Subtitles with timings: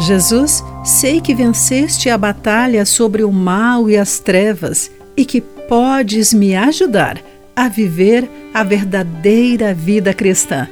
[0.00, 6.32] Jesus, sei que venceste a batalha sobre o mal e as trevas e que podes
[6.32, 7.20] me ajudar
[7.54, 10.66] a viver a verdadeira vida cristã.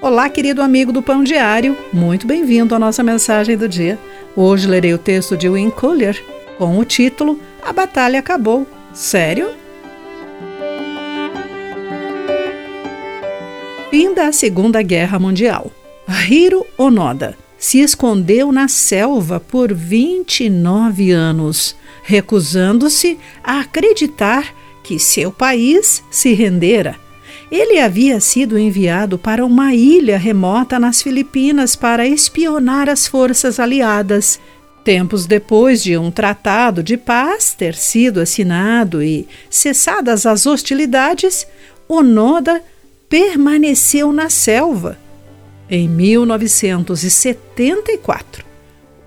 [0.00, 3.98] Olá, querido amigo do Pão Diário, muito bem-vindo à nossa mensagem do dia.
[4.34, 6.18] Hoje lerei o texto de Win Collier
[6.56, 8.66] com o título A Batalha Acabou.
[8.94, 9.50] Sério?
[13.90, 15.70] Fim da Segunda Guerra Mundial.
[16.26, 26.02] Hiro Onoda se escondeu na selva por 29 anos, recusando-se a acreditar que seu país
[26.10, 26.96] se rendera.
[27.52, 34.40] Ele havia sido enviado para uma ilha remota nas Filipinas para espionar as forças aliadas.
[34.82, 41.46] Tempos depois de um tratado de paz ter sido assinado e cessadas as hostilidades,
[41.88, 42.60] Onoda
[43.08, 44.98] permaneceu na selva
[45.68, 48.44] em 1974.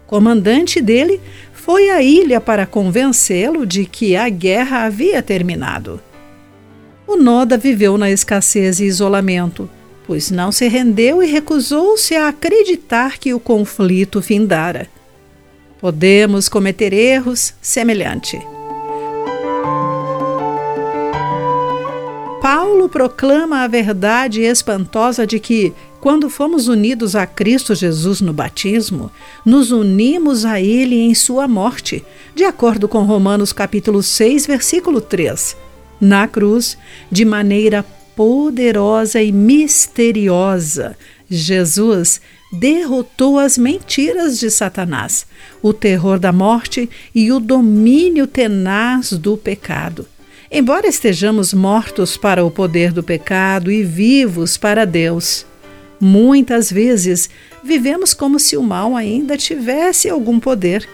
[0.05, 1.19] O comandante dele
[1.53, 5.99] foi à ilha para convencê-lo de que a guerra havia terminado.
[7.07, 9.69] O Noda viveu na escassez e isolamento,
[10.05, 14.87] pois não se rendeu e recusou-se a acreditar que o conflito findara.
[15.79, 18.54] Podemos cometer erros semelhantes.
[22.45, 29.11] Paulo proclama a verdade espantosa de que, quando fomos unidos a Cristo Jesus no batismo,
[29.43, 35.57] nos unimos a Ele em sua morte, de acordo com Romanos capítulo 6, versículo 3.
[35.99, 36.77] Na cruz,
[37.11, 37.83] de maneira
[38.15, 40.95] poderosa e misteriosa,
[41.27, 42.21] Jesus
[42.53, 45.25] derrotou as mentiras de Satanás,
[45.63, 50.05] o terror da morte e o domínio tenaz do pecado.
[50.51, 55.45] Embora estejamos mortos para o poder do pecado e vivos para Deus,
[55.99, 57.29] muitas vezes
[57.63, 60.87] vivemos como se o mal ainda tivesse algum poder.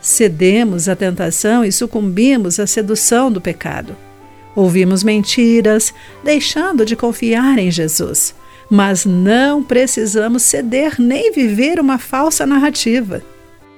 [0.00, 3.96] Cedemos à tentação e sucumbimos à sedução do pecado.
[4.54, 8.34] Ouvimos mentiras, deixando de confiar em Jesus.
[8.68, 13.22] Mas não precisamos ceder nem viver uma falsa narrativa.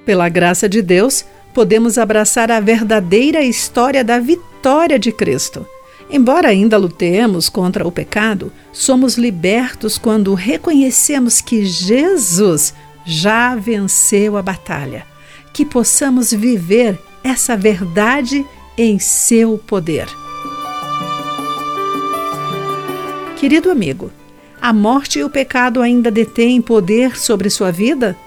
[0.05, 4.19] Pela graça de Deus, podemos abraçar a verdadeira história da
[4.65, 5.63] vitória de Cristo.
[6.09, 12.73] Embora ainda lutemos contra o pecado, somos libertos quando reconhecemos que Jesus
[13.05, 15.05] já venceu a batalha.
[15.53, 18.43] Que possamos viver essa verdade
[18.75, 20.07] em seu poder.
[23.37, 24.11] Querido amigo,
[24.59, 28.17] a morte e o pecado ainda detêm poder sobre sua vida?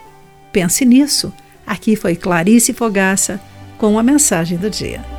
[0.52, 1.32] Pense nisso.
[1.66, 3.40] Aqui foi Clarice Fogaça
[3.76, 5.17] com a mensagem do dia.